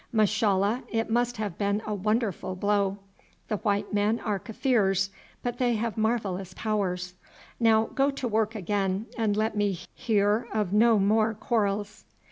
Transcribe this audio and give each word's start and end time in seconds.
Mashallah 0.11 0.81
it 0.89 1.11
must 1.11 1.37
have 1.37 1.59
been 1.59 1.83
a 1.85 1.93
wonderful 1.93 2.55
blow. 2.55 2.97
The 3.49 3.57
white 3.57 3.93
men 3.93 4.19
are 4.19 4.39
Kaffirs, 4.39 5.11
but 5.43 5.59
they 5.59 5.75
have 5.75 5.95
marvellous 5.95 6.55
powers. 6.55 7.13
Now 7.59 7.83
go 7.85 8.09
to 8.09 8.27
work 8.27 8.55
again 8.55 9.05
and 9.15 9.37
let 9.37 9.55
me 9.55 9.77
hear 9.93 10.47
of 10.51 10.73
no 10.73 10.97
more 10.97 11.35
quarrels." 11.35 12.05